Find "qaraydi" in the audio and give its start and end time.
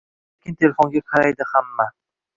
1.13-1.49